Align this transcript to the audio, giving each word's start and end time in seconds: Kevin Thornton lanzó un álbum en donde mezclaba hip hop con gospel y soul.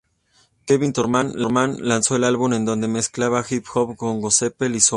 Kevin 0.65 0.93
Thornton 0.93 1.77
lanzó 1.87 2.15
un 2.15 2.23
álbum 2.23 2.53
en 2.53 2.65
donde 2.65 2.87
mezclaba 2.87 3.45
hip 3.47 3.65
hop 3.75 3.95
con 3.95 4.19
gospel 4.19 4.73
y 4.73 4.79
soul. 4.79 4.89